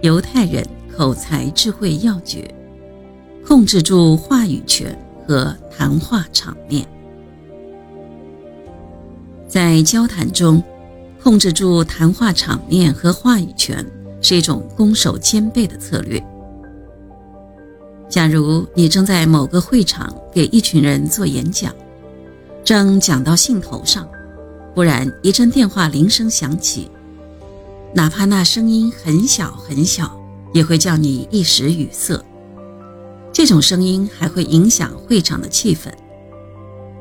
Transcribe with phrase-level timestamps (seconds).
[0.00, 0.64] 犹太人
[0.96, 2.48] 口才智慧要诀：
[3.44, 6.86] 控制住话语权和谈话场面。
[9.48, 10.62] 在交谈中，
[11.20, 13.84] 控制住谈话场面和话语权
[14.22, 16.22] 是一种攻守兼备的策略。
[18.08, 21.74] 假如你正在某个会场给一群人做演讲，
[22.62, 24.08] 正讲到兴头上，
[24.74, 26.88] 忽然一阵电话铃声响起，
[27.94, 30.20] 哪怕那声音很小很小，
[30.52, 32.22] 也会叫你一时语塞。
[33.32, 35.92] 这种声音还会影响会场的气氛，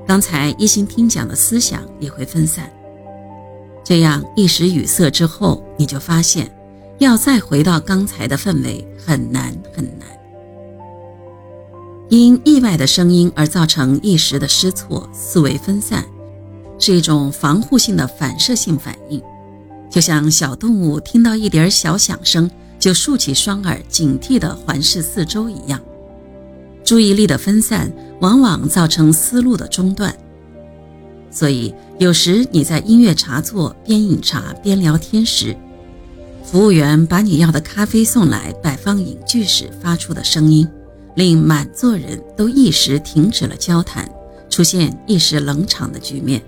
[0.05, 2.71] 刚才一心听讲的思想也会分散。
[3.83, 6.51] 这样一时语塞之后，你就发现，
[6.99, 10.07] 要再回到刚才的氛围很难很难。
[12.09, 16.05] 因意外的声音而造成一时的失措、思维分散，
[16.79, 19.21] 是一种防护性的反射性反应，
[19.89, 25.79] 就像小动物听到一点小响声就竖起双耳，警惕地环视四周一样。
[26.83, 30.15] 注意力的分散往往造成思路的中断，
[31.31, 35.55] 所以有时你在音乐茶座边饮茶边聊天时，
[36.43, 40.67] 服务员把你要的咖啡送来摆放饮具时发出的声音。
[41.15, 44.07] 令满座人都一时停止了交谈，
[44.51, 46.39] 出现一时冷场的局面。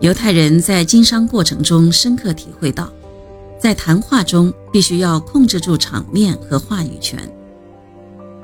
[0.00, 2.90] 犹太人在经商过程中深刻体会到，
[3.58, 7.18] 在谈话中必须要控制住场面和话语权，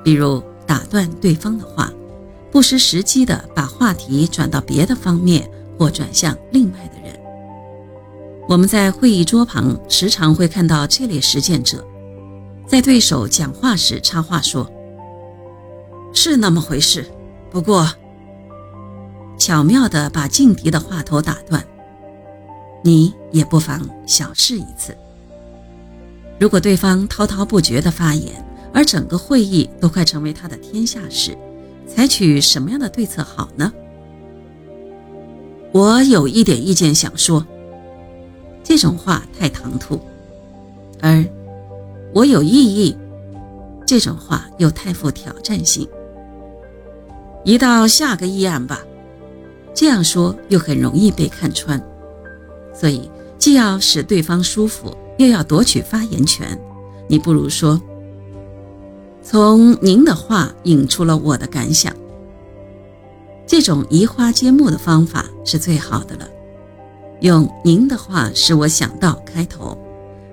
[0.04, 1.90] 比如打断对方的话，
[2.52, 7.18] 不失时机地把话题转到别的方面或转向另外的人。
[8.46, 11.82] 我们在会议桌旁时常会看到这类实践者。
[12.66, 14.70] 在对手讲话时插话说
[16.12, 17.06] ：“是那么回事，
[17.50, 17.88] 不过，
[19.46, 21.64] 巧妙地把劲敌的话头打断。
[22.82, 24.92] 你也不妨小试一次。
[26.40, 31.38] 如果对方滔滔不绝地发言，而整个会议都快成为他的天下时，
[31.86, 33.72] 采取什么样的对策好呢？
[35.70, 37.46] 我有一点意见想说。
[38.64, 40.00] 这种话太唐突，
[41.00, 41.24] 而……
[42.12, 42.98] 我有异议，
[43.86, 45.88] 这种话又太富挑战性。
[47.44, 48.84] 移到下个议案吧，
[49.76, 51.80] 这样说又很容易被看穿。
[52.74, 56.58] 所以，既要使对方舒服，又要夺取发言权，
[57.06, 57.80] 你不如说
[59.22, 61.94] ：“从您的话引出了我的感想。”
[63.46, 66.26] 这种移花接木的方法是最好的了。
[67.20, 69.76] 用“您的话使我想到”开头。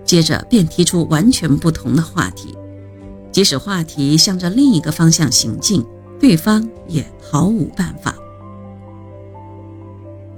[0.06, 2.56] 接着便提出完全不同的话题，
[3.32, 5.84] 即使话题向着另一个方向行进，
[6.20, 8.16] 对方也毫无办法。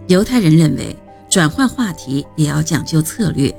[0.08, 0.96] 犹太人认为，
[1.30, 3.54] 转换话题也要讲究策略，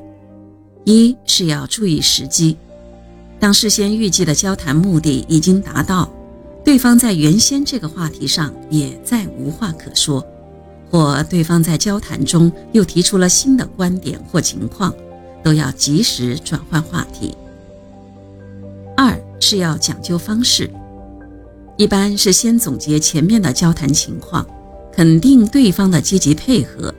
[0.84, 2.56] 一是要注意时机，
[3.38, 6.10] 当事先预计的交谈目的已经达到，
[6.64, 10.24] 对方在原先这个话题上也再无话可说，
[10.90, 14.94] 或对方在交谈中又提出了新的观点或情况。
[15.44, 17.32] 都要及时转换话题。
[18.96, 20.68] 二是要讲究方式，
[21.76, 24.44] 一般是先总结前面的交谈情况，
[24.96, 26.94] 肯定对方的积极配合，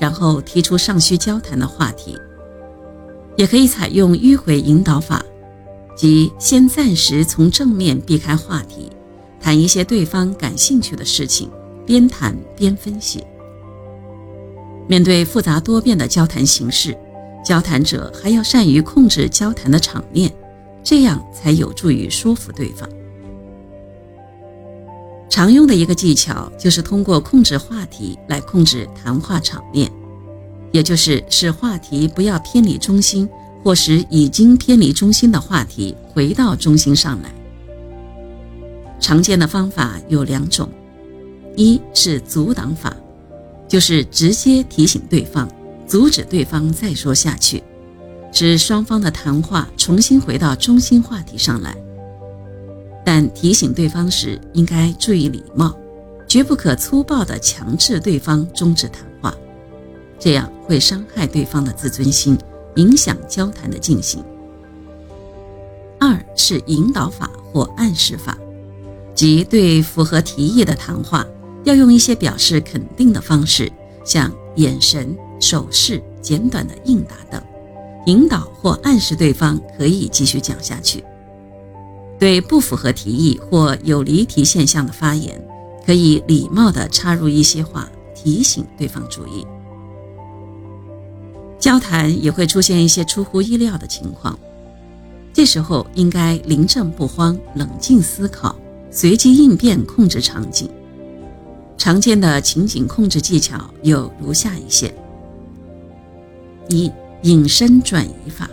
[0.00, 2.18] 然后提出尚需交谈的话题。
[3.36, 5.24] 也可以采用迂回引导法，
[5.96, 8.90] 即先暂时从正面避开话题，
[9.40, 11.48] 谈一些对方感兴趣的事情，
[11.86, 13.22] 边谈边分析。
[14.88, 16.98] 面对复杂多变的交谈形式。
[17.44, 20.28] 交谈者还要善于控制交谈的场面，
[20.82, 22.88] 这样才有助于说服对方。
[25.28, 29.90] 常用的一个技巧就是通过控制话题来控制谈话场面，
[30.72, 33.28] 也就是使话题不要偏离中心，
[33.62, 37.30] 或使已经偏离中心的话题回到中心上来。
[38.98, 40.68] 常见的方法有两种，
[41.54, 42.96] 一是阻挡法，
[43.68, 45.48] 就是直接提醒对方。
[45.86, 47.62] 阻止对方再说下去，
[48.32, 51.76] 使双方的谈话重新回到中心话题上来。
[53.16, 55.74] 但提醒对方时应该注意礼貌，
[56.28, 59.34] 绝不可粗暴地强制对方终止谈话，
[60.18, 62.36] 这样会伤害对方的自尊心，
[62.74, 64.22] 影响交谈的进行。
[65.98, 68.36] 二是引导法或暗示法，
[69.14, 71.26] 即对符合提议的谈话，
[71.64, 73.72] 要用一些表示肯定的方式，
[74.04, 75.16] 像眼神。
[75.40, 77.42] 手势、简短的应答等，
[78.04, 81.02] 引导或暗示对方可以继续讲下去。
[82.18, 85.40] 对不符合提议或有离题现象的发言，
[85.84, 89.46] 可以礼貌地插入一些话，提醒对方注意。
[91.58, 94.38] 交谈也会出现一些出乎意料的情况，
[95.32, 98.56] 这时候应该临阵不慌，冷静思考，
[98.90, 100.70] 随机应变，控制场景。
[101.76, 104.94] 常见的情景控制技巧有如下一些：
[106.68, 106.90] 一、
[107.22, 108.48] 引申转移法，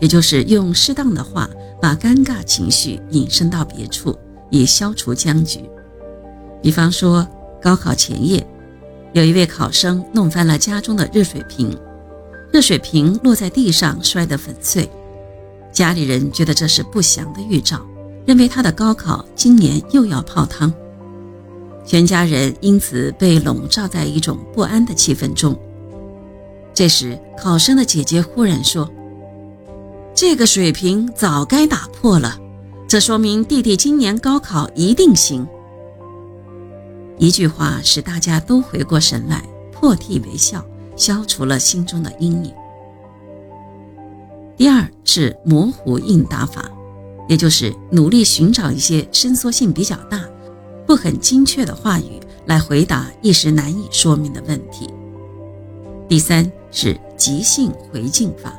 [0.00, 1.48] 也就是用适当的话
[1.82, 4.16] 把尴尬情绪引申到别处，
[4.50, 5.68] 以消除僵局。
[6.62, 7.26] 比方说，
[7.60, 8.46] 高考前夜，
[9.12, 11.76] 有一位考生弄翻了家中的热水瓶，
[12.52, 14.88] 热水瓶落在地上摔得粉碎，
[15.72, 17.84] 家里人觉得这是不祥的预兆，
[18.24, 20.72] 认为他的高考今年又要泡汤。
[21.84, 25.58] 全家人因此被笼罩在一种不安的气氛中。
[26.72, 28.88] 这时，考生的姐姐忽然说
[30.14, 32.38] ：“这个水平早该打破了，
[32.86, 35.46] 这说明弟弟今年高考一定行。”
[37.18, 39.42] 一句话使大家都回过神来，
[39.72, 40.64] 破涕为笑，
[40.96, 42.52] 消除了心中的阴影。
[44.56, 46.70] 第二是模糊应答法，
[47.28, 50.24] 也就是努力寻找一些伸缩性比较大。
[50.86, 54.90] 不很精确的话语来回答一时难以说明的问题。
[56.08, 58.52] 第三是即兴回敬法，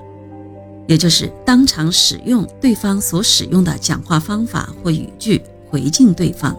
[0.88, 6.58] 也就是当场使用对方所使用的讲话方法或语句回敬对方，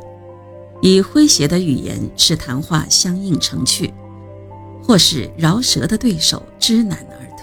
[0.81, 3.93] 以诙谐的语言使谈话相应成趣，
[4.83, 7.34] 或是饶舌的对手知难而